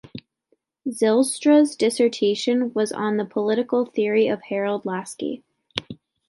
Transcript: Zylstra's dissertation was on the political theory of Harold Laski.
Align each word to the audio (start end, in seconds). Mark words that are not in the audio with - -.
Zylstra's 0.87 1.75
dissertation 1.75 2.73
was 2.73 2.91
on 2.91 3.17
the 3.17 3.23
political 3.25 3.85
theory 3.85 4.29
of 4.29 4.41
Harold 4.41 4.83
Laski. 4.83 5.43